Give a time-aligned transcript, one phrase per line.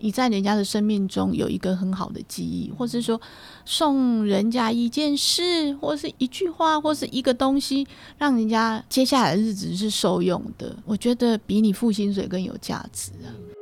[0.00, 3.20] 你在人家的生命中有一个很好的记忆，或是说
[3.64, 7.86] 送人家一件事，或是一句话，或是一个东西，
[8.16, 13.57] 让人家接下来的日子是受用的，我觉得比你付薪水更有价值啊。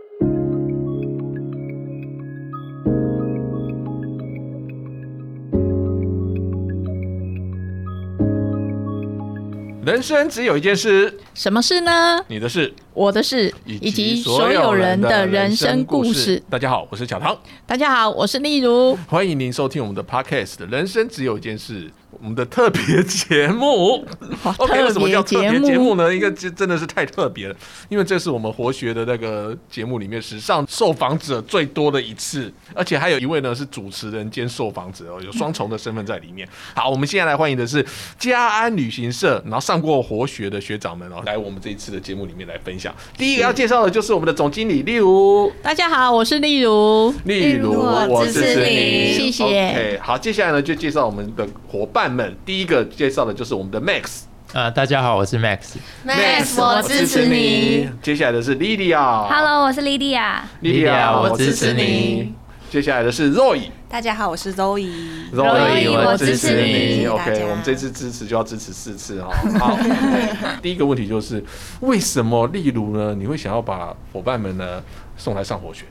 [9.86, 12.20] 人生只有一件事，什么事呢？
[12.26, 16.42] 你的事，我的事，以及所有人的人生故事。
[16.50, 17.38] 大家好，我是小唐。
[17.64, 18.98] 大家好，我是例如。
[19.06, 21.84] 欢迎您收听我们的 Podcast《人生只有一件事》。
[22.20, 24.04] 我们的特别节目，
[24.58, 26.12] OK，为什么叫特别节目呢？
[26.14, 27.56] 应该这真的是太特别了，
[27.88, 36.48] 因为这是我们活学的那个节目里面史上受访者最多的一次，而且还有一位呢是主持人兼受访者哦，有双重的身份在里面。
[36.74, 37.84] 好，我们现在来欢迎的是
[38.18, 42.94] 嘉安旅行社，然后上过活学的学长们哦，来我们这一次的节目里面来分享。
[43.18, 49.44] 第一个要介绍的就是我们的总经理例如，大家好，我是例如，例如我支持你，谢谢。
[49.44, 52.05] OK，好，接下来呢就介绍我们的伙伴。
[52.08, 57.88] 们第一个介绍的就是我们的 Max 啊，大家好，我是 Max，Max 我支持你。
[58.00, 62.32] 接下来的是 Lydia，Hello，我是 Lydia，Lydia 我支持你。
[62.70, 67.06] 接下来的是 Roy，大家好，我是 Roy，Roy 我支持你。
[67.06, 69.30] OK，我们这次支持就要支持四次哈。
[69.58, 69.78] 好，
[70.60, 71.42] 第一个问题就是
[71.80, 73.14] 为什么例如呢？
[73.14, 74.82] 你会想要把伙伴们呢
[75.16, 75.84] 送来上火学？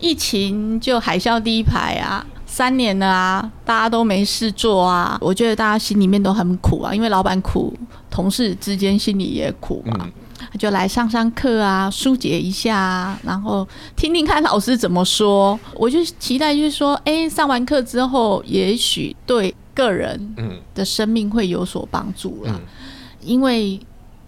[0.00, 2.26] 疫情就海啸第一排啊。
[2.54, 7.74] 三年了啊，大家都没事做啊，我觉得大家心里面都很苦啊，因为老板苦，
[8.08, 10.08] 同事之间心里也苦嘛，
[10.56, 22.60] 就来上上课啊，疏解一下啊，然后听听看老师怎么说，我就期待就是说，哎，上完课之后，也许对个人的生命会有所帮助了，
[23.20, 23.80] 因为。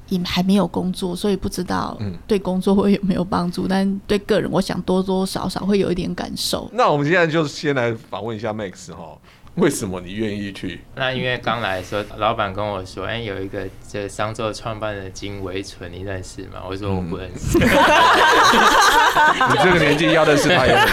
[0.08, 6.70] 也还没有工作，所以不知道对工作会有没有帮助，但对个人，我想多多少少会有一点感受。
[6.72, 9.18] 那我们现在就先来访问一下 Max 哈，
[9.56, 10.80] 为什么你愿意去？
[10.94, 16.62] 那因为刚来的时候，老板跟我说，哎，有一个这商周创办的金维纯，你认识吗？
[16.68, 17.58] 我说我不认识。
[19.48, 20.86] 你这个年纪要认识他有什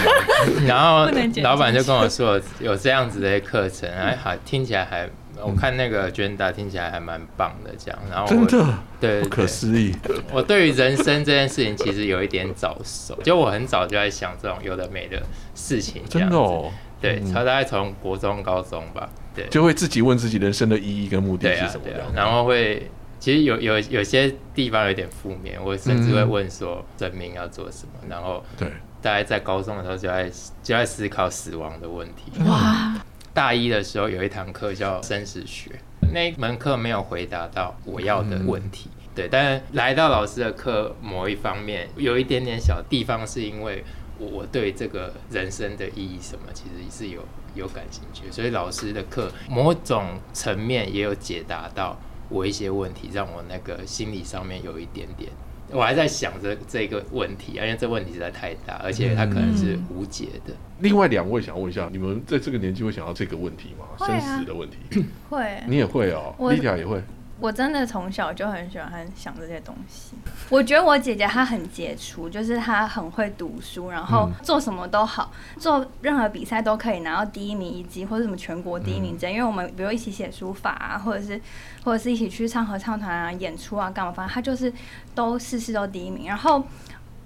[0.60, 0.66] 么？
[0.66, 1.06] 然后
[1.42, 5.08] 老板就跟我说有这样子的课程，哎，好，听起来还。
[5.42, 8.78] 我看那个娟大听起来还蛮棒的，这样，然后真的？
[9.00, 9.94] 对不可思议。
[10.32, 15.22] 我对于人生这件事情其实有一点早熟，就我很早就在想这种有的没的
[15.54, 16.70] 事情，真的哦。
[17.00, 22.90] 对，他大概从国中、高中吧，对，就会自己问自己人生的意义跟目的是什么样，然后会
[23.20, 28.68] 其实有有有些地方有点负面，我甚至会问说生命要做什么，然后对，
[29.02, 30.30] 大概在高中的时候就在
[30.62, 32.93] 就在思考死亡的问题，哇。
[33.34, 35.72] 大一的时候有一堂课叫生死学，
[36.12, 39.28] 那门课没有回答到我要的问题，对。
[39.28, 43.84] 但来到老师的课，某一方面有一点点小地方，是因为
[44.18, 47.22] 我对这个人生的意义什么，其实是有
[47.56, 55.32] 有感兴趣，所以老师的课某种层面也有解答到我一些问题，让我那个心理上面有一点点。
[55.74, 60.54] 我还在想着这个问题，因为这问题实在太大，而且它可能是无解的。
[60.78, 64.06] 另外两位想问一下，你们在这个年纪会想到这个问题吗？
[64.06, 65.04] 生死的问题？
[65.28, 67.02] 会，你也会哦，丽亚也会。
[67.40, 70.14] 我真的从小就很喜欢想这些东西。
[70.48, 79.18] 我觉得我姐姐她很杰出，就是她很会读书，然后做什么都好，做任何比赛都可以拿到第一名以及或者什么全国第一名。
[79.18, 81.40] 这样因为我们比如一起写书法啊，或者是
[81.84, 84.72] 或者是一起去唱合唱团啊、演出啊干嘛，反正她就是
[85.14, 86.28] 都事事都第一名。
[86.28, 86.64] 然后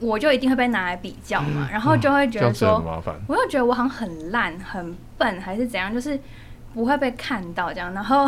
[0.00, 2.82] 我就一定会被拿来比较嘛，然后就会觉得说，
[3.26, 6.18] 我又觉得我好像很烂、很笨还是怎样，就是
[6.72, 8.26] 不会被看到这样，然后。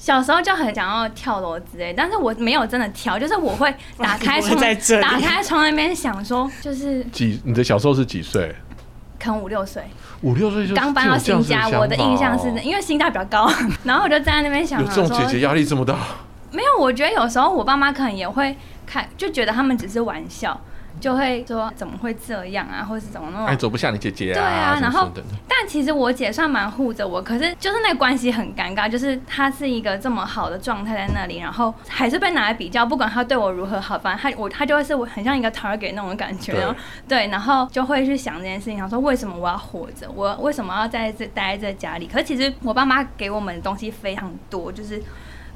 [0.00, 4.58] 小时候就很想要跳楼之类，但是我没有真的跳，就是我会打开窗，
[5.02, 8.56] 打开窗那边想说，就是几你的小时候是几岁？
[9.18, 9.84] 可能五六岁，
[10.22, 13.52] 五六岁就刚搬到新家，我的印象是，因为新家比较高，
[13.84, 15.94] 然后我就站在那边想，有这种姐姐压力这么大？
[16.50, 18.56] 没有，我觉得有时候我爸妈可能也会
[18.86, 20.58] 看，就觉得他们只是玩笑。
[21.00, 24.34] 就会说怎么会这样啊，或者是怎么那么哎，走不像你姐姐啊。
[24.34, 25.10] 对啊，然后
[25.48, 36.74] 但其实我姐算蛮护着我，可是就是那关系很尴尬，就是她是一个这么好的状态在那里，然后还是被拿来比较，不管她对我如何好，反正她我她就会是我很像一个 target 那种感觉，然后
[37.08, 42.06] 对，然后就会去想这件事情，想说为什么我要活着，我为什么要在这待在这家里？
[42.06, 45.02] 可是其实我爸妈给我们的东西非常多，就是。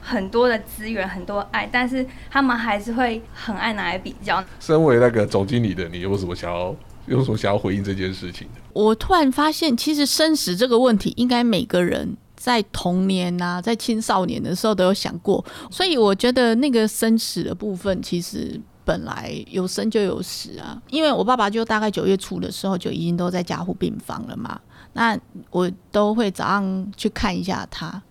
[0.07, 4.45] 很多的资源，很多爱，但是他们还是会很爱拿来比较。
[4.61, 8.61] 身为那个总经理的你，有什么想要，有什么想要回应这件事情的？
[8.75, 15.43] 我突然发现，其实生死这个问题，应该每个人在童年啊，在青少年的时候都有想过。
[15.71, 24.61] 所以我觉得那个生死的部分，其实本来有生就有死啊，因为我爸爸就大概九月初的时候就已经都在加护病房了嘛，
[24.93, 25.19] 那
[25.51, 28.03] 我都会早上去看一下他，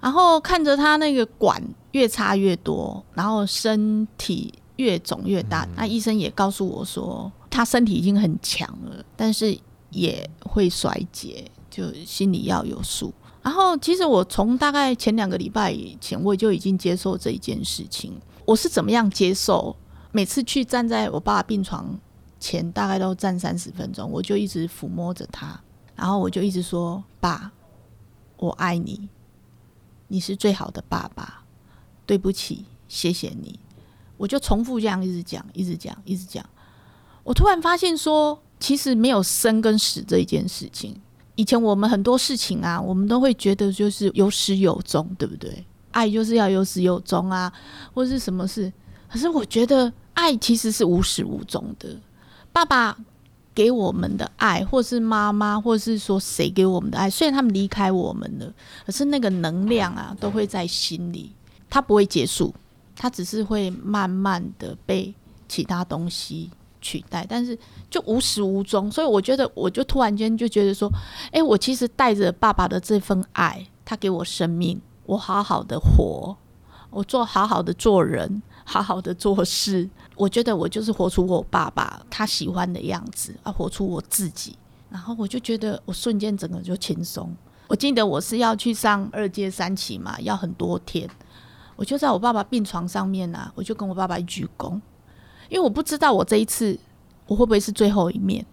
[0.00, 1.62] 然后看着他那个管
[1.92, 9.56] 越插越多，然后身体越肿越大，那医生也告诉我说他身体已经很强了，但是
[9.90, 13.12] 也会衰竭，就心里要有数。
[13.42, 18.12] 然后其实我从大概前两个礼拜以前，我就已经接受这一件事情。
[18.44, 19.74] 我是怎么样接受？
[20.12, 21.98] 每次去站在我爸病床
[22.38, 25.60] 前，大概都站三十分钟，我就一直抚摸着他，
[25.94, 27.52] 然后我就一直说：“爸，
[28.38, 29.08] 我爱你，
[30.10, 31.44] 你是最好的爸爸。
[32.04, 33.58] 对不起，谢谢你。”
[34.18, 36.44] 我就重复这样一直讲，一直讲，一直讲。
[37.22, 40.94] 我突然发现说，其实没有生跟死这一件事情。
[41.36, 45.64] 以前我们很多事情啊，我们都会觉得就是有始有终，对不对？
[45.92, 47.50] 爱就是要有始有终啊，
[47.94, 48.70] 或是什么事。
[49.08, 51.98] 可是我觉得爱其实是无始无终的。
[52.52, 52.96] 爸爸
[53.54, 58.52] 给我们的爱，或是妈妈，或是说谁给我们的爱，虽然他们离开我们了，
[58.86, 61.32] 可是那个能量啊，都会在心里，
[61.68, 62.54] 它不会结束，
[62.96, 65.12] 它只是会慢慢的被
[65.48, 66.50] 其他东西
[66.80, 67.58] 取代，但是
[67.90, 68.90] 就无始无终。
[68.90, 70.90] 所以我觉得，我就突然间就觉得说，
[71.32, 74.80] 哎，我其实带着爸爸的这份爱，他给我生命。
[75.06, 76.36] 我好好的活，
[76.88, 79.90] 我做好好的做人，好好的做事。
[80.20, 84.54] 我觉得我就是活出我爸爸他喜欢的样子，啊，活出我自己。
[84.90, 87.34] 然后我就觉得我瞬间整个就轻松。
[87.68, 91.08] 我记得我是要去上二阶三期嘛，要很多天。
[91.76, 94.74] 我就在我爸爸病床上面啊，我就跟我爸爸一鞠躬，
[95.48, 96.78] 因为我不知道我这一次
[97.26, 98.44] 我会不会是最后一面，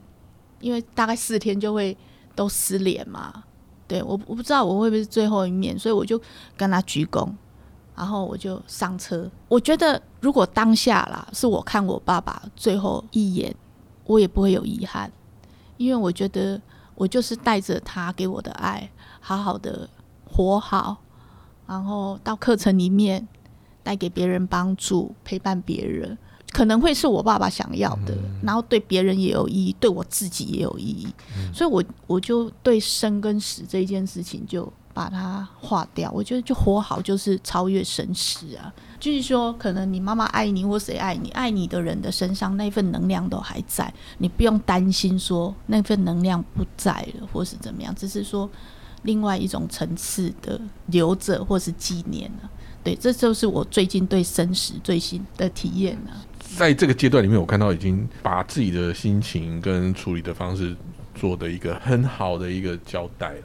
[0.61, 1.97] 因为大概四天就会
[2.33, 3.43] 都失联嘛。
[3.87, 6.21] 对我我不知道我会不会是最后一面，所以我就
[6.55, 7.29] 跟他鞠躬，
[7.97, 9.29] 然后我就上车。
[9.49, 13.53] 我觉得如果当下啦是我看我爸爸最后一眼，
[14.05, 15.11] 我也不会有遗憾，
[15.77, 16.61] 因为我觉得
[16.95, 18.89] 我就是带着他给我的爱，
[19.19, 19.89] 好好的
[20.23, 20.97] 活好，
[21.65, 23.27] 然后到课程里面
[23.81, 26.17] 带给别人帮助，陪伴别人。
[26.53, 31.07] 可能会是我爸爸想要的，然后对别人也有意义，对我自己也有意义，
[31.53, 36.11] 所以我我就对生跟死这件事情就把它化掉。
[36.11, 38.73] 我觉得就活好就是超越生死啊。
[38.99, 48.49] 就是说，可能你妈妈爱你或谁爱你，爱你的人的身上那份能量都还在，你不用担心说那份能量不在了或是怎么样，只是说
[49.03, 52.49] 另外一种层次的留着或是纪念了。
[52.83, 56.11] 对，这就是我最近对生死最新的体验了。
[56.39, 60.75] 在这个阶段里面，我看到已经把自己的心情跟处理的方式
[61.13, 63.43] 做的一个很好的一个交代了。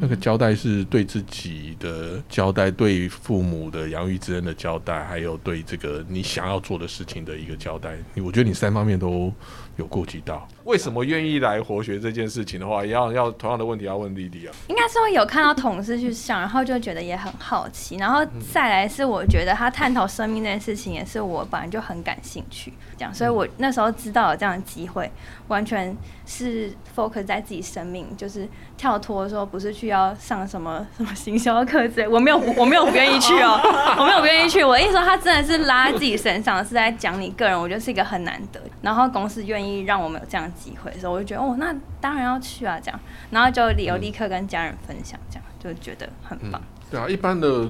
[0.00, 7.96] 那个交代是对自己的交代，对父母的养育之恩的交代，还有对这个你想要做的事情的一个交代。
[8.16, 9.32] 我觉得你三方面都。
[9.78, 14.52] 有顾及到为什么愿意来活学这件事情的话，也要要同样的问题要问丽丽啊。
[14.66, 25.10] 应该是会有看到同事去上，然后就觉得也很好奇，然后再来是我觉得他探讨生命这件事情，也是我本来就很感兴趣，这样，所以我那时候知道有这样的机会，
[25.48, 25.96] 完全
[26.26, 33.60] 是 focus 在自己生命，就是跳脱说不是去要上什么什么行销课之类，我没有我没有不愿意去哦，
[34.00, 39.76] 我没有不愿意去，我意思说他真的是拉在自己身上，是在讲你个人，我觉得是一个很难得，然后公司愿意。
[39.86, 43.00] 让我们有这样机会的时候，我就觉得哦，那当然要去啊，这样，
[43.30, 46.60] 然后就有立刻跟家人分享，这样就觉得很棒。
[46.90, 47.68] 对啊，一般的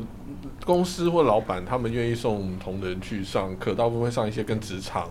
[0.64, 5.10] 公司或老板，他们愿意送同仁去上课，大部分会上一些跟职场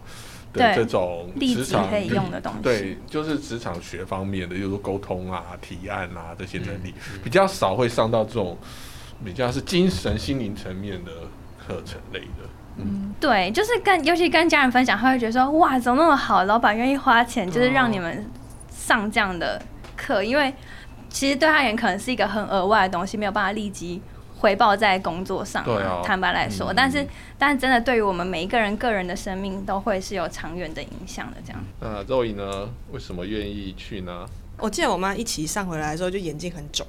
[0.53, 2.59] 的这种职场可以用的东西。
[2.61, 8.55] 对，就是职场学方面的，就是沟通啊、提案啊这些能力，比较少会上到这种
[9.23, 11.11] 比较是精神心灵层面的
[11.57, 12.47] 课程类的。
[12.77, 18.25] 嗯，对，就是跟尤其跟家人分享，他会觉得说，哇，怎么那么好，老板愿意花钱，就是让你们
[18.69, 19.61] 上这样的
[19.95, 20.53] 课，因为
[21.09, 24.01] 其实对他而言可能是一个很额外的东西，没有办法立即
[24.37, 25.63] 回报在工作上。
[25.63, 31.37] 对啊，坦白来说，但是但是真的对于我们每一个人个人的生命，都会是有长远的影响的。
[31.45, 31.63] 这样。
[31.79, 32.69] 那肉姨呢？
[32.91, 34.25] 为什么愿意去呢？
[34.57, 36.85] 我记得我妈一起上回来的时候，就眼睛很肿。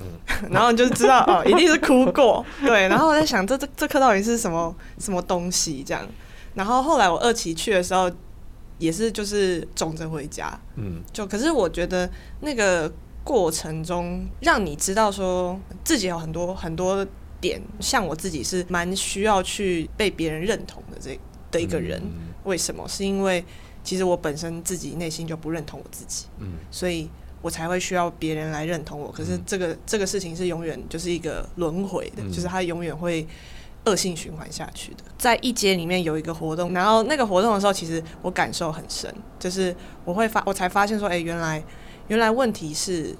[0.00, 2.88] 嗯， 然后你就知道哦，一定是哭过， 对。
[2.88, 6.06] 然后我在想，这这这课到底是什么什么东西这样？
[6.54, 8.10] 然后后来我二期去的时候，
[8.78, 12.08] 也是就是肿着回家，嗯，就可是我觉得
[12.40, 17.06] 那个过程中，让你知道说自己有很多很多
[17.40, 21.18] 点，像我自己是蛮需要去被别人认同的这
[21.50, 22.02] 的一个人。
[22.44, 22.86] 为什么？
[22.88, 23.44] 是因为
[23.82, 27.08] 其实我本身自己内心就不认同我自己，嗯，所以。
[27.44, 33.26] 我才会需要别人来认同我，可是这个这个事情是永远就是一个轮回的，就是它永远会
[33.84, 35.04] 恶性循环下去的。
[35.18, 41.62] 在一阶里面有一个活动，然后那个活动的时候，其实我感受很深，就是我会发，我才发现说，哎，原来
[42.08, 43.14] 原来问题是。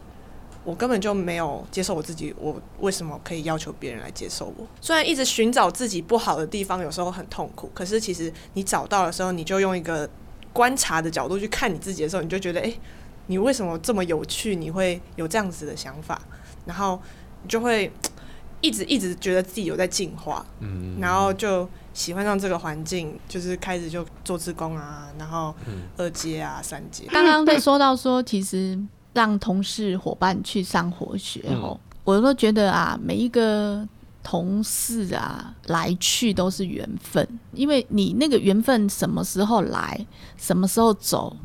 [0.67, 4.67] 我根本就没有接受我自己，我为什么可以要求别人来接受我？
[4.81, 10.09] 虽然一直寻找自己不好的地方，有时候很痛苦，可是其实你找到的时候，你就用一个
[10.55, 12.73] 观察的角度去看你自己的时候，你就觉得，哎，
[13.27, 14.55] 你为什么这么有趣？
[14.55, 16.21] 你会有这样子的想法，
[16.67, 17.01] 然后
[17.43, 17.93] 你就会
[18.61, 25.55] 一直一直觉得自己有在进化，嗯，然后就喜欢上这个环境，就是开始就做自工啊，然后
[25.97, 27.05] 二阶啊、三阶。
[27.11, 28.79] 刚刚在说到说，其实。
[29.15, 33.87] 让同事伙伴去上活学哦，我都觉得啊，每一个
[34.25, 40.05] 同事啊来去都是缘分，因为你那个缘分什么时候来，
[40.37, 41.37] 什么时候走，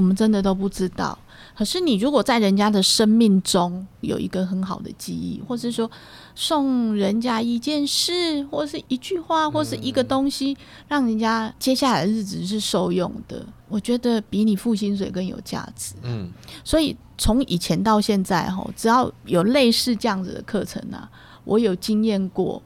[0.00, 1.16] 我们真的都不知道。
[1.54, 5.90] 可是你如果在人家的生命中有一个很好的记忆，或是说
[6.34, 10.56] 送人家一件事，或是一句话，或是一个东西，
[10.88, 15.94] 让人家接下来的日子是受用的，我觉得比你付薪水更有价值。
[16.02, 16.32] 嗯，
[16.64, 21.10] 所以从以前到现在，哈，只要有类似这样子的课程啊，
[21.44, 22.62] 我有经验过，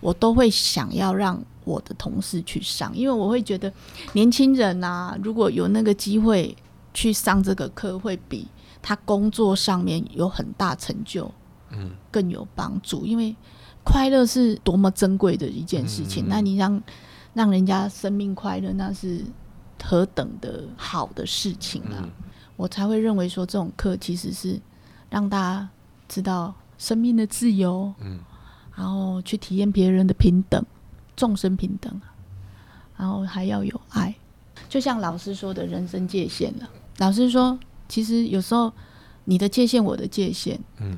[0.00, 3.72] 我都会想要让我的同事去上，因为我会觉得
[4.14, 6.56] 年轻人啊，如果有那个机会。
[6.94, 8.48] 去上这个课会比
[8.82, 11.30] 他工作上面有很大成就，
[11.70, 13.06] 嗯，更有帮助。
[13.06, 13.36] 因为
[13.84, 16.82] 快乐是多么珍贵的一件事情，那你让
[17.34, 19.22] 让人家生命快乐，那是
[19.84, 22.08] 何等的好的事情啊！
[22.56, 24.60] 我才会认为说，这种课其实是
[25.08, 25.68] 让大家
[26.08, 28.18] 知道生命的自由，嗯，
[28.74, 30.64] 然后去体验别人的平等，
[31.18, 32.00] 众生平等，
[32.96, 34.14] 然后还要有爱，
[34.68, 36.70] 就像老师说的人生界限了。
[36.98, 37.58] 老师说，
[37.88, 38.72] 其实有时候
[39.24, 40.96] 你的界限，我的界限，嗯，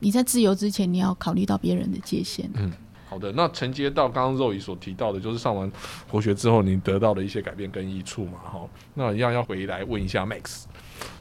[0.00, 2.50] 你在自由之前，你要考虑到别人的界限。
[2.54, 2.70] 嗯，
[3.08, 3.32] 好的。
[3.32, 5.72] 那承接到刚刚肉姨所提到的，就是上完
[6.08, 8.68] 活学之后，你得到的一些改变跟益处嘛，哈。
[8.92, 10.64] 那一样要回来问一下 Max，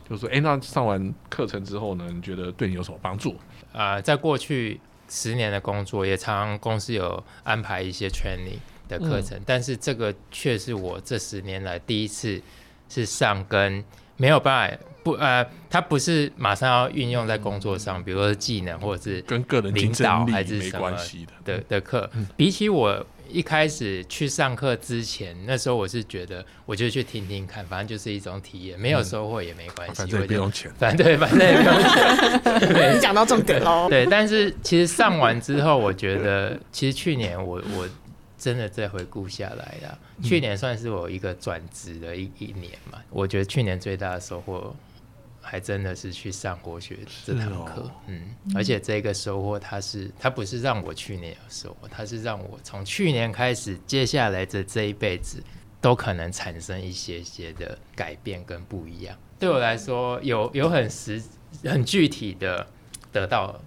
[0.09, 3.35] 就是说，哎，那上完课程之后呢，你觉得对你有什么帮助？
[3.71, 4.81] 呃，在过去
[5.11, 12.41] 十年的工作，也常常公司有安排一些 training 的课程，但是这个却是我这十年来第一次
[12.89, 13.83] 是上跟。
[14.17, 20.95] 没有办法，不呃，它不是马上要运用在工作上，比如说技能或者是跟个人领导还是什么
[21.43, 22.07] 的的课。
[22.37, 32.93] 比起我一开始去上课之前，那时候我是觉得，我就去听听看，反正就是一种体验，没有收获也没关系，反正不用钱， 反正反正也不用钱。
[32.95, 33.87] 你讲到重点喽。
[33.89, 37.89] 对，但是其实上完之后，我觉得其实去年我我。
[38.43, 42.97] 真的再回顾下来啦，去年算是我一个转职的一一年嘛。
[43.11, 44.75] 我觉得去年最大的收获，
[45.41, 47.91] 还真的是去上国学这堂课。
[48.07, 55.43] 嗯，而且这个收获，它是它不是让我去年有收获，它是让我从去年开始，接下来的这一辈子
[55.81, 59.17] 都可能产生一些些的改变跟不一样。
[59.39, 61.21] 对我来说，有有很实
[61.63, 62.67] 很具体的
[63.11, 63.59] 得到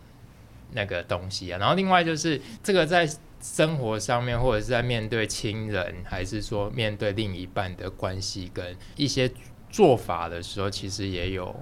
[0.72, 1.58] 那个东西啊。
[1.58, 3.08] 然后另外就是这个在。
[3.44, 9.30] 生活上面，或者是在面对亲人，还是说面对另一半的关系跟一些
[9.74, 11.52] 做法的时候，其实也有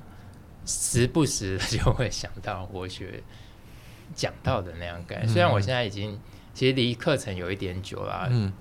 [0.66, 3.23] 时不时的就会想到我学
[4.14, 5.26] 讲到的那样感。
[5.26, 6.21] 虽然我现在已经
[6.52, 8.52] 其实离课程有一点久了，嗯，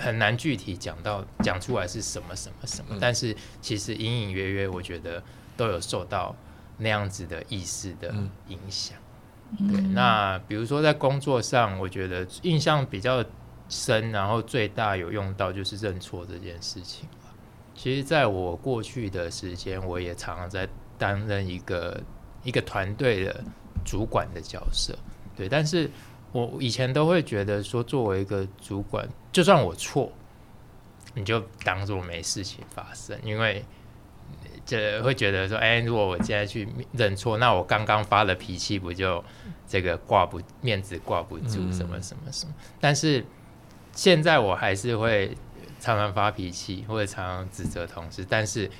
[0.00, 5.22] 很难具体讲到讲出来是什么什么什么，但是其实隐隐约约，我觉得
[5.56, 6.34] 都有受到
[6.76, 8.12] 那样子的意识的
[8.48, 8.98] 影响。
[9.70, 13.24] 对，那比如说在工作上，我觉得印象比较
[13.68, 17.08] 深，然后最大有用到就是认错这件事情
[17.76, 20.68] 其实，在我过去的时间，我也常常在
[20.98, 22.00] 担任一个
[22.42, 23.44] 一个团队的
[23.84, 24.96] 主管的角色。
[25.36, 25.90] 对，但是
[26.32, 30.10] 我以前都会觉得说，作为一个主管，就算我错，
[31.14, 33.64] 你就当做没事情发生，因为。
[34.64, 39.22] 这会觉得说，哎，如果我现在去认错，那我刚刚发了脾气不就
[39.68, 42.52] 这个挂不面子挂不住什么什么什么？
[42.80, 43.24] 但是
[43.92, 45.36] 现在我还是会
[45.80, 48.26] 常常发脾气，或者常常指责同事。
[48.28, 48.70] 但是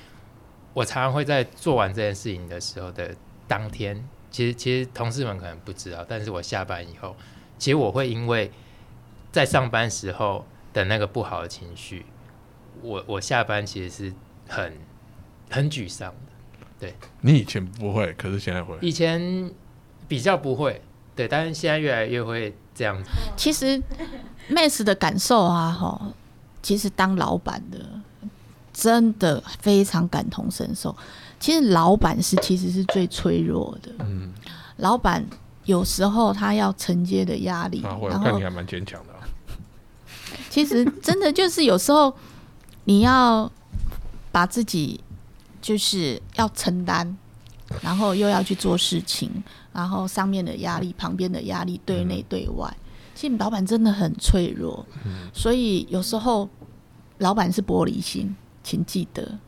[0.73, 3.15] 我常常会在做完这件事情的时候的
[3.47, 7.15] 当天，其实其实同事们可能不知道，但是我下班以后，
[7.57, 8.51] 其实我会因为
[9.31, 12.05] 在上班时候的那个不好的情绪，
[12.81, 14.13] 我我下班其实是
[14.47, 14.73] 很。
[15.49, 16.93] 很沮丧的，对。
[17.21, 18.77] 你以前不会，可是现在会。
[18.81, 19.49] 以前
[20.05, 20.81] 比较不会，
[21.15, 23.09] 对，但是现在越来越会这样子。
[23.37, 23.81] 其实
[24.49, 26.11] m a s 的感受啊，哈，
[26.67, 27.79] 其实当老板的
[28.73, 30.93] 真的非常感同身受。
[31.39, 34.33] 其实老板是其实是最脆弱的，嗯，
[34.75, 35.25] 老板
[35.63, 39.13] 有时候他要承接的压力，我看你还蛮坚强的。
[40.51, 42.13] 其实真的就是有时候
[42.83, 43.49] 你要
[44.29, 44.99] 把自己
[45.61, 47.15] 就是要承担，
[47.81, 49.31] 然后又要去做事情，
[49.71, 52.75] 然后上面的压力、旁边的压力，对内对外，
[53.15, 54.85] 其实老板真的很脆弱，
[55.33, 56.49] 所以有时候
[57.17, 59.39] 老板是玻璃心，请记得。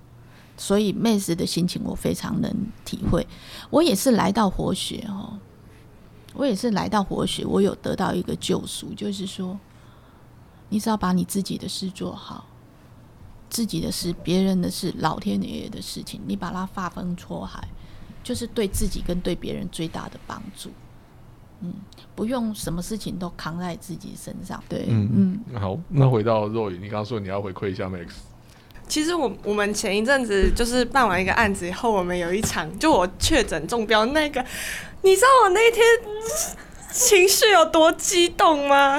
[0.58, 3.26] 所以妹子的心情我非常能体会，
[3.70, 5.40] 我也是来到活血哦，
[6.34, 9.58] 我也是来到活血，我有得到一个救赎，就是说，
[10.68, 12.46] 你只要把你自己的事做好，
[13.50, 17.66] 自己的事、别人的事、老天爷爷的事情，你把它发疯出海，
[18.22, 20.70] 就是对自己跟对别人最大的帮助。
[21.62, 21.74] 嗯，
[22.16, 24.64] 不用什么事情都扛在自己身上。
[24.70, 25.60] 对，嗯嗯。
[25.60, 28.08] 好，那回到若雨，你刚刚说你要回馈一下 Max。
[28.88, 34.44] 其实我我们前一阵子就是办完一个案子以后，我们有一场就我确诊中标那个，
[35.04, 35.86] 你知道我那天
[36.92, 38.98] 情绪有多激动吗？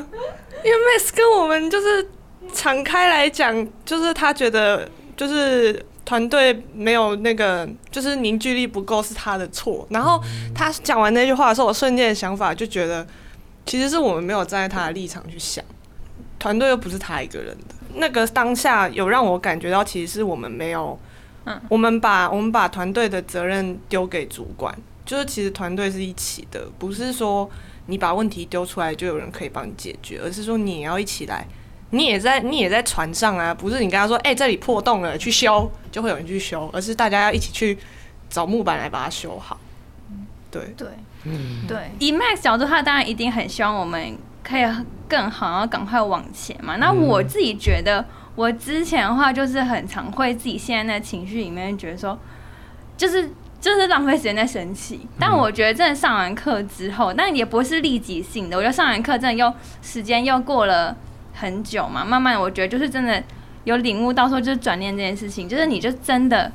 [0.63, 2.09] 因为 Max 跟我们就是
[2.53, 9.87] 敞开来讲，就是他觉得就是团队没有那个就是凝聚力不够是他的错。
[9.91, 10.21] 然后
[10.53, 13.07] 他讲完那句话的时候，我瞬间的想法就觉得，
[13.65, 15.65] 其实是我们没有站在他的立场去想，
[16.37, 17.77] 团队又不是他一个人的。
[17.95, 20.99] 那个当下有让我感觉到，其实是我们没有，
[21.45, 24.77] 嗯，我们把我们把团队的责任丢给主管，
[25.07, 27.49] 就是其实团队是一起的，不是说
[27.87, 31.47] 你把问题丢出来就有人可以帮你解决，而是说你也要一起来，
[31.91, 37.79] 你也在你也在船上啊，不是你跟他说，哎，这里破洞了，去修，就会有人去修，而是大家要一起去
[38.29, 39.59] 找木板来把它修好。
[40.51, 40.89] 对对，
[41.25, 44.17] 嗯，对，以 Max 角度，他当然一定很希望我们。
[44.43, 44.63] 可以
[45.07, 46.77] 更好，然后赶快往前嘛。
[46.77, 48.05] 那我自己觉得，
[48.35, 52.19] 我之前的话就是很常会自己现在那情绪里面，觉得说，
[52.97, 53.31] 就是
[53.61, 55.07] 就是浪费时间在生气。
[55.21, 58.57] 但我觉得真的上完课之后，但也不是立即性的。
[58.57, 60.97] 我觉得上完课真的又时间又过了
[61.41, 63.23] 很久嘛，慢慢我觉得就是真的
[63.65, 66.53] 有领悟到说，就是转念这件事情，就是你就真的，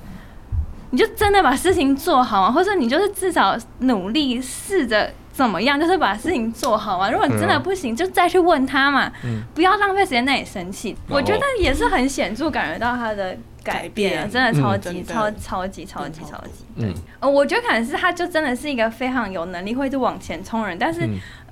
[0.91, 5.11] 你就真的把事情做好啊，或者你就是至少努力试着。
[5.35, 5.77] 怎么样？
[5.77, 7.11] 就是把事情做好啊。
[7.11, 9.11] 如果你真的不行，就再去问他嘛。
[9.25, 9.41] 嗯。
[9.53, 10.95] 不要浪费时间在你生气。
[11.09, 16.63] 我觉得也是很显著感觉到他的改变，真的超级超超级超级超级。
[16.77, 16.93] 嗯。
[17.19, 21.05] 呃，我觉得可能是他就真的是一个非常有能力会是往前冲人，但是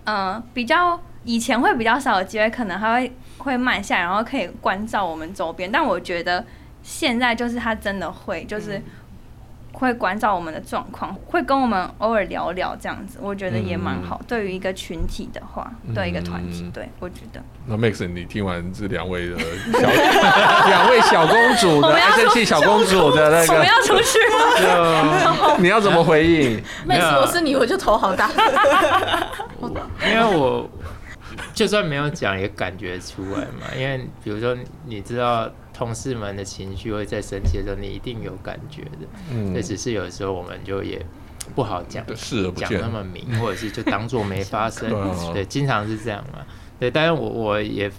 [0.05, 3.13] 嗯，比较以前会比较少有机会，可能还会
[3.43, 5.71] 会慢下，然后可以关照我们周边。
[5.71, 6.45] 但我觉得
[6.81, 8.81] 现在就是他真的会，就是。
[9.75, 14.21] 会关照我们的状况，会跟我们偶尔聊聊这样子，我觉得也蛮好。
[14.27, 17.41] 对于一个群体的话，对一个团体，对我觉得。
[17.65, 19.89] 那 Max，你听完这两位的小
[20.69, 25.55] 两位小公主的爱生气小公主的那个，我们要出去吗？
[25.57, 28.29] 你要怎么回应？Max，我是你，我就头好大。
[30.05, 30.69] 因为我
[31.55, 33.73] 就算没有讲，也感觉出来嘛。
[33.77, 35.51] 因为比如说，你知道。
[35.75, 39.07] 同事们的情绪会在生气的时候，你一定有感觉的。
[39.31, 41.03] 嗯，这只是有时候我们就也
[41.55, 42.05] 不好讲，
[42.55, 44.87] 讲那么明，或者是就当做没发生。
[45.33, 46.45] 对，经常是这样嘛。
[46.79, 47.91] 对，但是我我也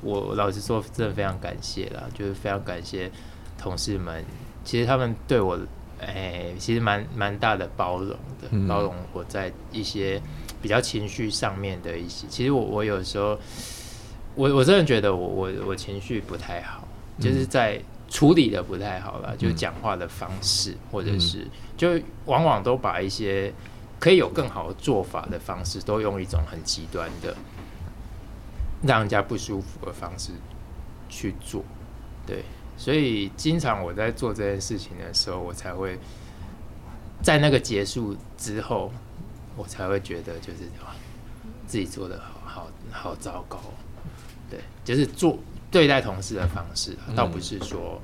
[0.00, 3.08] 我老实说，真的非常感谢啦，就是非常感谢
[3.56, 4.24] 同事们。
[4.64, 5.56] 其实他们对我，
[6.00, 10.20] 哎，其实蛮蛮大的包容的，包容我在一些
[10.62, 12.26] 比较情绪上面的一些。
[12.30, 13.38] 其实我我有时候，
[14.36, 16.88] 我我真的觉得我我我情绪不太好。
[17.20, 21.46] 就是在处理的不太好了，就讲话的方式，或者是
[21.76, 23.52] 就往往都把一些
[24.00, 27.36] 可以有更好的做法的方式，都用一种很极端的，
[28.82, 30.32] 让人家不舒服的方式
[31.10, 31.62] 去做。
[32.26, 32.42] 对，
[32.78, 35.98] 所以经常我在做这件事情的时候，我才会
[37.22, 38.90] 在那个结束之后，
[39.56, 40.60] 我才会觉得就是
[41.66, 43.58] 自己做的好好好糟糕。
[44.50, 45.38] 对，就是做。
[45.70, 47.98] 对待同事的方式，倒不是说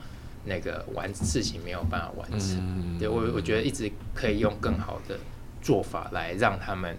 [0.47, 2.99] 那个完事情没有办法完成。
[2.99, 5.19] 对我，我觉得一直可以用更好的
[5.61, 6.97] 做法来让他们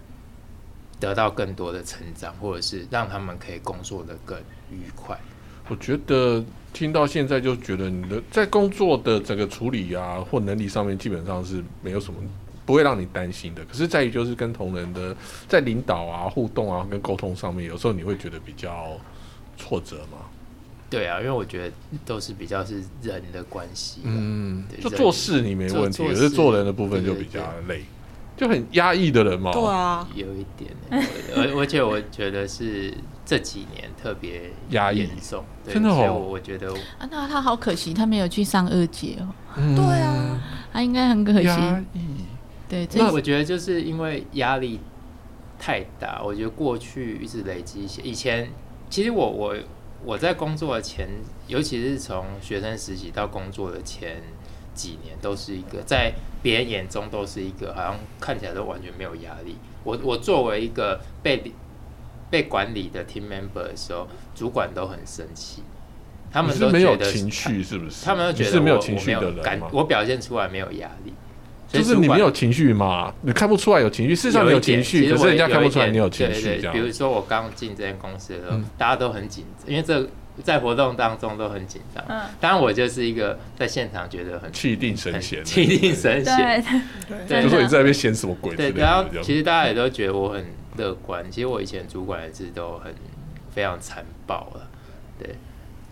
[1.00, 4.38] 得到更多的成长，或者是让他们可以工作的更
[4.70, 5.18] 愉快。
[5.68, 12.20] 我觉得听到现在就觉得你的在工作的整个处理啊或能力上面，基本上是没有什么
[12.70, 13.64] 不会让你担心的。
[13.64, 15.14] 可是在于就是跟同仁的
[15.48, 18.90] 在领导啊互动啊跟沟通上面，有时候你会觉得比较
[19.56, 20.18] 挫折嘛。
[20.88, 21.74] 对啊，因为我觉得
[22.06, 27.82] 都是比较是人的关系，嗯，就做事你没问题，可是做人的部分就比较累，
[28.36, 29.50] 就很压抑的人嘛。
[29.50, 30.70] 对啊，有一点，
[31.34, 36.14] 而而且我觉得是这几年特别压抑重，真的哦。
[36.14, 39.26] 我觉得啊，那他好可惜，他没有去上二姐哦。
[39.56, 40.40] 对啊，
[40.72, 41.48] 他应该很可惜。
[42.70, 44.80] 对，那我觉得就是因为压力
[45.58, 48.48] 太大，我觉得过去一直累积一些，以前
[48.88, 49.54] 其实我我。
[50.02, 51.06] 我在工作的前，
[51.46, 54.22] 尤其是从学生实习到工作的前
[54.72, 56.10] 几年，都是一个在
[56.42, 59.56] 别人眼中都是一个好像看起来都完全没有压力。
[59.84, 61.52] 我我作为一个被
[62.30, 65.62] 被管理的 team member 的时候，主管都很生气，
[66.32, 68.06] 他们都没有情绪，是不是？
[68.06, 71.12] 他们都觉得是没有情绪的人感我表现出来没有压力。
[71.72, 73.14] 就是你没有情绪嘛？
[73.22, 76.60] 你看不出来有情绪，事实上你有情绪，可是人家看不出来你有情绪。
[76.72, 80.08] 比如说我刚进这间公司的时候，大家都很紧张，因为这
[80.42, 82.04] 在活动当中都很紧张。
[82.08, 86.64] 嗯，当然我就是一个在现场觉得很气定神闲，气定神闲。
[87.28, 88.56] 对，就说你在那边闲什么鬼？
[88.56, 90.44] 对，然后其实大家也都觉得我很
[90.76, 91.24] 乐观。
[91.30, 92.92] 其实我以前主管也是都很
[93.54, 94.68] 非常残暴了。
[95.18, 95.36] 对，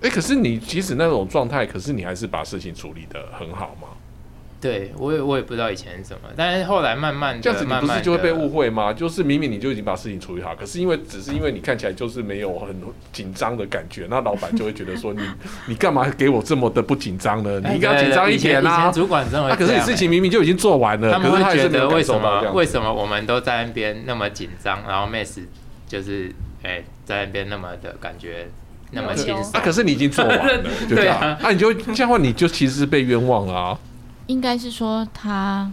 [0.00, 3.88] 哎，可是你即使那种状态，可是你还是把事情处理的很好吗？
[4.60, 8.92] 对，我也我也不知道以前是怎么，但是后来慢慢这样子，你不是就会被误会吗？
[8.92, 12.74] 就是明明你就已经把事情处理好，可是因为只是因为你看起来就是没有很
[13.12, 15.22] 紧张的感觉，那老板就会觉得说你
[15.68, 17.60] 你干嘛给我这么的不紧张呢？
[17.60, 18.90] 你应该紧张一点啊！
[18.90, 25.38] 主管认为，可是你事情明明就已经做完了，他们会觉得为什么为什么我们都在那边那么紧张，然后 Miss
[25.86, 28.48] 就是哎在那边那么的感觉
[28.90, 29.60] 那么轻松啊？
[29.64, 33.78] 可是你已经做完了， 对啊，那你就这样话，你就其实是被冤枉了。
[34.28, 35.70] 应该是说他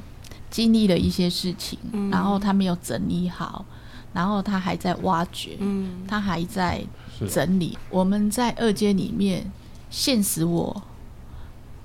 [0.49, 1.77] 经历了一些事情，
[2.09, 3.65] 然后他没有整理好，
[4.13, 5.59] 然后他还在挖掘，
[6.07, 6.81] 他还在
[7.29, 7.77] 整理。
[7.89, 9.51] 我们在二阶里面，
[9.89, 10.81] 现实我、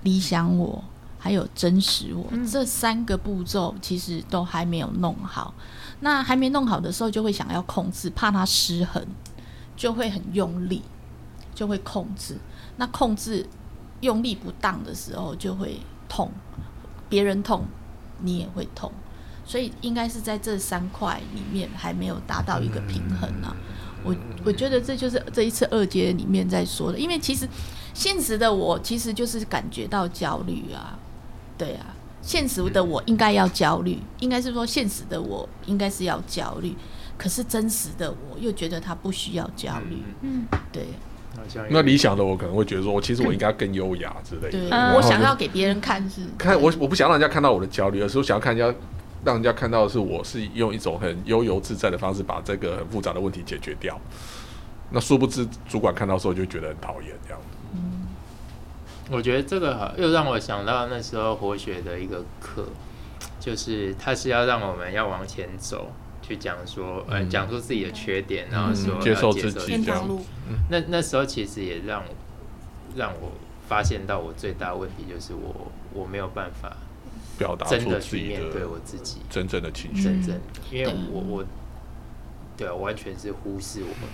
[0.04, 0.85] 理想我，
[1.18, 5.52] 还有真实我这三个步骤，其实都还没有弄好。
[5.98, 9.04] 那还没弄好的时候，就会想要控制，怕它失衡，
[9.76, 10.83] 就会很用力，
[11.52, 12.38] 就会控制。
[12.76, 13.44] 那控制
[14.00, 15.80] 用力不当的时候，就会。
[16.10, 16.30] 痛，
[17.08, 17.64] 别人痛，
[18.18, 18.92] 你也会痛，
[19.46, 23.56] 所以应该是在这三块里面还没有达到一个平衡啊。
[24.02, 27.48] 我我觉得这就是这一次二阶里面在说的，因为其实
[27.94, 30.98] 现实的我其实就是感觉到焦虑啊，
[31.56, 36.74] 对啊，现实的我应该要焦虑，应该是说现实的我应该是要焦虑，
[37.16, 40.86] 可是真实的我又觉得他不需要焦虑，嗯，对。
[41.68, 44.94] 那理想的我可能会觉得说，我其实我应该更优雅之类的。
[44.94, 48.78] 我想要给别人看是看我，我不想让人家看到我的焦虑，而是我想要看人家，
[49.24, 53.98] 让人家看到的是我是用一种很悠游自在的方式把这个很复杂的问题解决掉。
[54.90, 57.40] 那殊不知主管看到时候就觉得很讨厌这样。
[57.74, 58.08] 嗯，
[59.10, 62.66] 我觉得这个又让我想到那时候活学的一个课，
[63.38, 65.92] 就是他是要让我们要往前走。
[66.30, 70.06] 去讲说，呃，讲出自己的缺点，然后说接受自己这样。
[70.68, 72.04] 那那时候其实也让
[72.96, 73.32] 让我
[73.68, 76.76] 发现到我最大问题就是我我没有办法
[77.36, 79.18] 表达真的去面对我自己。
[79.28, 80.40] 真正的情绪，真正，
[80.70, 81.44] 因为我我
[82.56, 84.08] 对啊，完全是忽视我。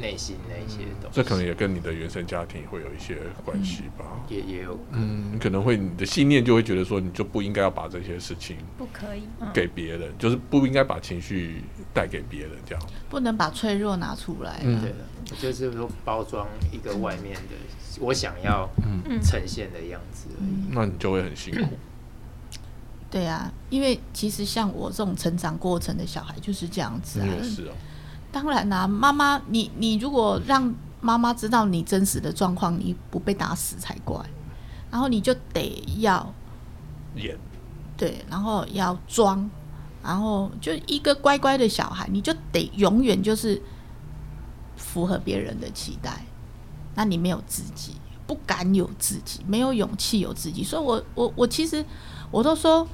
[0.00, 4.04] 内心那些东西，这可能也跟你的原生家庭会有一些关系吧。
[4.28, 14.60] 也也有，嗯，你可能会你的信念就会觉得说，你就不应该要把这些事情不可以给别人，就是不应该把情绪带给别人，这样不能把脆弱拿出来。
[14.62, 14.94] 对
[15.38, 18.68] 就是说包装一个外面的我想要
[19.22, 21.68] 呈现的样子而已，那你就会很辛苦。
[23.10, 27.26] 对啊，因为其实像我这种成长过程的小孩就是这样子啊。
[27.42, 27.72] 是哦。
[28.30, 34.18] 当然啦，妈妈，你你如果让妈妈知道你真实的状况，你不被打死才怪。
[34.90, 36.34] 然后你就得要
[37.14, 37.36] 演，
[37.96, 39.48] 对，然后要装，
[40.02, 43.60] 然后就一个乖乖的小孩，你就得永远就是
[44.76, 46.24] 符合别人的期待。
[46.94, 50.64] 那你没有自己，不敢有自己，没有勇气有自己。
[50.64, 51.84] 所以我我我其实
[52.30, 52.88] 我都说，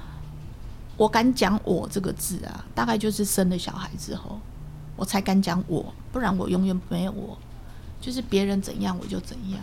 [0.96, 4.40] 我敢讲我这个字啊，大概就是生了小孩之后。
[4.96, 7.36] 我才敢讲我，不然我永远没有我，
[8.00, 9.60] 就是别人怎样我就怎样，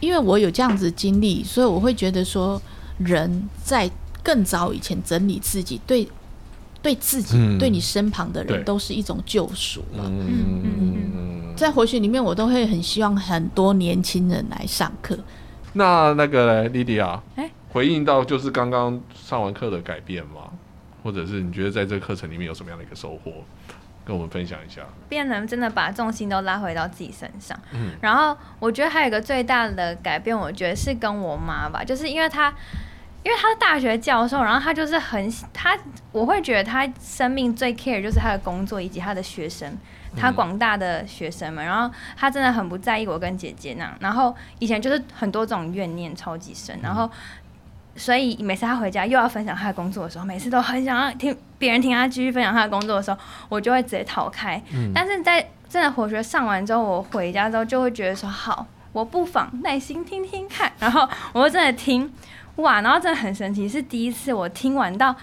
[0.00, 2.60] 因为我有这样子经历，所以我会觉得说，
[2.98, 3.90] 人在
[4.22, 6.08] 更早以前整理自己，对
[6.82, 10.04] 对自己，对你身旁的人都是一种救赎了。
[10.04, 15.18] 嗯嗯嗯，在回学里面，我都会很希望很多年轻人来上课。
[15.74, 20.50] 那那个莉莉啊，哎，回应到就是刚刚上完课的改变吗？
[21.02, 23.32] 或者是你觉得在这个课程里面有什么样的一个收获？
[24.04, 27.58] 跟我们分享一下，变能真的把重心都拉回到自己身上。
[27.72, 32.52] 嗯，然后我觉得还有一个最大的改变，我觉得是跟我妈吧，就是因为她，
[33.22, 35.74] 因为她是大学教授，然后她就是很她，
[36.12, 39.74] 我会觉得她生命最 care 就是她的工作以及她的学生，
[40.16, 47.10] 她广大的学生们，然后她真的很不在意我跟姐姐那样，然后以前就是很多这种怨念超级深，然后。
[47.96, 54.60] 所以每次他回家又要分享他的工作的时候，每次都很想要听别人听他继续分享他的工作的时候，我就会直接逃开。
[54.94, 60.72] 但是在真的活学上完之后，我回家之后就会觉得说好，我不妨耐心听听看。
[60.78, 62.12] 然后我就真的听，
[62.56, 65.14] 哇，然后真的很神奇，是第一次我听完到，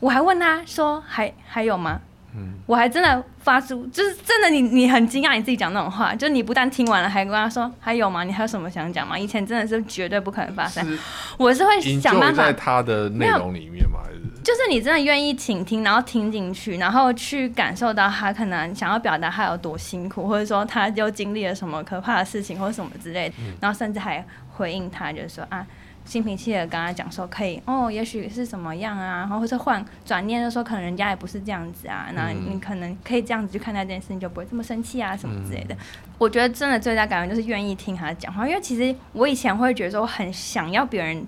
[0.00, 2.00] 我还问他说还还有吗？
[2.66, 8.24] 我还真的发出，就是真的，你你很惊讶你自己讲那种话，就你不但听完了，还跟他说还有吗？
[8.24, 9.18] 你还有什么想讲吗？
[9.18, 10.98] 以前真的是绝对不可能发生，
[11.36, 14.00] 我是会想办法在他的内容里面吗？
[14.04, 25.66] 还是就是你真的愿意倾听，然后听进去，然后去感受到他可能想要表达他有多辛苦，或者说他又经历了什么可怕的事情，或者什么之类的，然后甚至还回应他，就是说啊。
[26.04, 35.74] 心平气和跟他讲说可以哦，也许是什么样啊，然后或者换转念就说可能人家也不是这样子啊，那你可能可以这样子去看待这件事情，就不会这么生气啊什么之类的。
[36.18, 41.26] 我觉得真的最大感觉就是愿意听他讲话，因为其实我以前会觉得说我很想要别人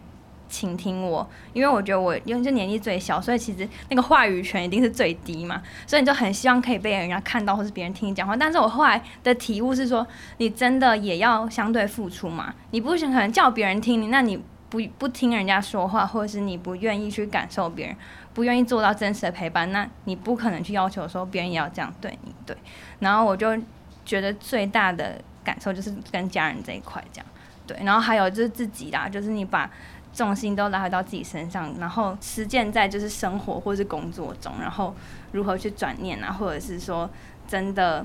[0.49, 8.37] 倾听我，因为我觉得我因为就年纪最小，所以其实那个话语权一定是最低嘛，所以你就很希望可以被人家看到或是别人听你讲话。
[8.37, 14.39] 但是我后来的体悟是说，你真的也要相对付出嘛，你不想可能叫别人听你，那你。
[14.68, 17.96] 不不听人家说话，或者是你不愿意去感受别人，
[18.35, 22.35] 不愿意做到真实的陪伴，那你不可能去要求说别人也要这样对你。
[22.44, 22.57] 对，
[22.98, 23.57] 然后我就
[24.05, 27.26] 觉得最大的感受就是跟家人这一块这样。
[27.66, 29.70] 对，然后还有就是自己啦，就是你把
[30.12, 34.92] 重心都拉回到自己身上，然后实践在就是生活或是工作中，然后
[35.31, 37.09] 如何去转念啊，或者是说
[37.46, 38.05] 真的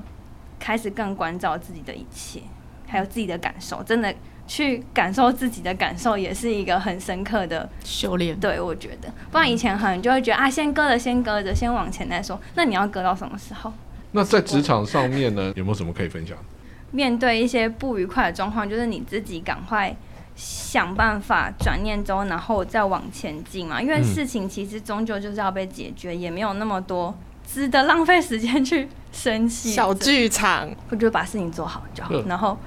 [0.60, 2.40] 开始更关照自己的一切，
[2.86, 4.14] 还有自己的感受，真的。
[4.52, 8.38] 去感受自己的感受，也是一个很深刻的修炼。
[8.38, 12.38] 对，我觉得，不然以前可能就会觉得啊，先搁着，先搁着，先往前再说。
[12.54, 13.72] 那你要搁到什么时候？
[14.10, 16.36] 那在职场上面呢， 有没有什么可以分享？
[16.90, 19.96] 面对一些不愉快的状况，就是你自己赶快
[20.36, 23.80] 想办法转念中，然后再往前进嘛。
[23.80, 27.14] 因为事情其实终究就是要被解决，也没有那么多
[27.50, 29.70] 值得浪费时间去生气。
[29.70, 32.12] 小剧场，我就把事情做好就好。
[32.26, 32.58] 然后，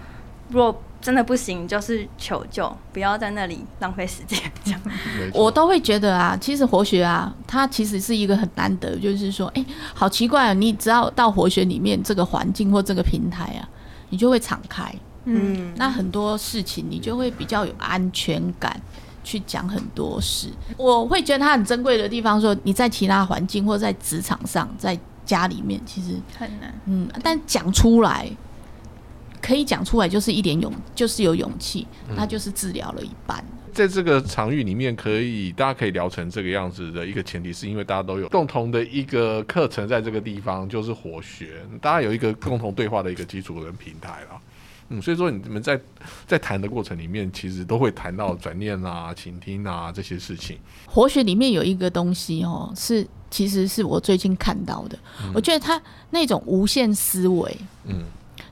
[0.49, 4.39] 若真的不行，就是求救，不要在那里浪费时间。
[4.63, 4.81] 这样，
[5.35, 9.63] 我都会觉得啊，其实活学啊，它其实是一个很难得，就是说，哎，
[9.93, 10.53] 好奇怪啊！
[10.53, 13.69] 你只要到活学里面这个环境或这个平台啊，
[14.09, 14.91] 你就会敞开，
[15.25, 18.75] 嗯，那很多事情你就会比较有安全感
[19.23, 20.49] 去讲很多事。
[20.75, 28.27] 我会觉得它很珍贵的地方，说你在其他环境或在职场上，在家里面其实很难，嗯，但讲出来。
[29.41, 33.43] 可以讲出来，就是一点勇，就是有勇气，那就是治疗了一半。
[33.73, 44.41] 在这个场域里面，可以大家可以聊成这个样子的一个前提，是因为大家都有共同的一个课程，在这个地方就是活学，大家有一个共同对话的一个基础跟平台了。
[44.87, 45.77] 嗯，所以说你们在
[46.25, 50.57] 在谈的过程里面，其实都会谈到转念啊、倾听啊这些事情。
[50.85, 54.97] 活学里面有一个东西哦，是其实是我最近看到的，
[55.33, 58.05] 我觉得他那种无限思维，嗯。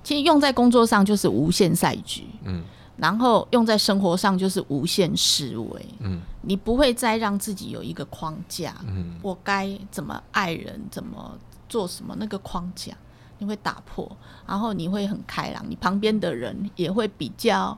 [0.04, 2.64] 其实用在工作上就是无限赛局，嗯，
[2.98, 12.94] 然后用在生活上就是无限思维，嗯，你不会再让自己有一个框架，嗯，我该怎么爱人，怎么做什么那个框架，
[13.40, 14.10] 你会打破，
[14.46, 17.78] 然后你会很开朗，你旁边的人也会比较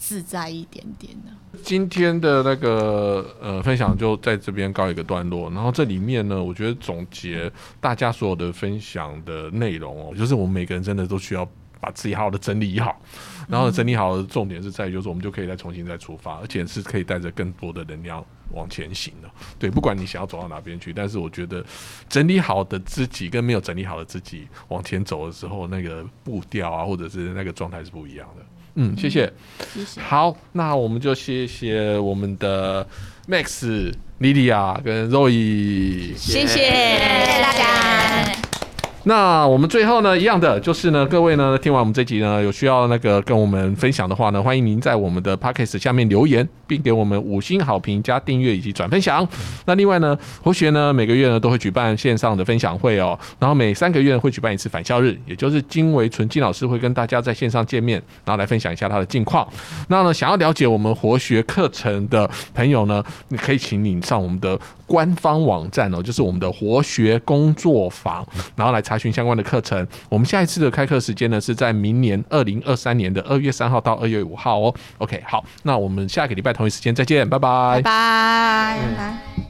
[0.00, 1.60] 自在一点点的。
[1.62, 11.48] 今天的那个呃分享就在这边告一个段落，然后这里面呢，我觉得总结大家所有的分享的内容哦，就是我们每个人真的都需要。
[11.82, 13.00] 把自己好好的整理好，
[13.48, 19.30] 然后整理好的重点是在于，就是我们就可以再重新再出发，而且是可以带着更多的能量往前行的。
[19.58, 21.64] 对，不管你想要走到哪边去，但是我觉得
[22.06, 28.44] 整理好的自己跟没有整理好的自己往前走的时候，那个步调啊，或者是那个状态是不一样的。
[28.74, 29.32] 嗯，谢谢，
[29.74, 30.00] 谢谢。
[30.00, 32.86] 好，那我们就谢谢我们的
[33.28, 36.68] Max、莉莉亚跟 Roy，谢谢
[37.42, 38.09] 大家。
[39.04, 49.26] 那我们最后呢，一样的就是呢，各位呢，听完我们这集呢，有需要那个跟我们分享的话呢，欢迎您在我们的 podcast 下面留言，并给我们五星好评、加订阅以及转分享。
[49.64, 59.48] 那另外呢，活学呢每个月呢都会举办线上的分享会哦，然后每三个月会举办一次返校日，也就是金维纯金老师会跟大家在线上见面，然后来分享一下他的近况。
[59.88, 64.58] 那呢，想要了解我们活学课程的朋友呢，你可以请你上我们的
[64.90, 68.26] 官方网站哦，就是我们的活学工作坊，
[68.56, 68.80] 然后来。
[68.90, 74.74] 查询相关的课程，我们下一次的开课时间呢是在明年二零二三年的二月三号到二月五号哦。
[74.98, 79.49] OK，好，那我们下个礼拜同一时间再见，拜拜，拜拜。